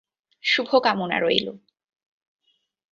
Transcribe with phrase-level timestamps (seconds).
[0.43, 1.53] শুভ কামনা রইলো।